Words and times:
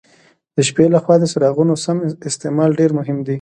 د 0.55 0.57
شپې 0.67 0.85
له 0.93 0.99
خوا 1.03 1.15
د 1.19 1.23
څراغونو 1.31 1.73
سم 1.83 1.97
استعمال 2.29 2.69
ډېر 2.79 2.91
مهم 2.99 3.17
دی. 3.25 3.29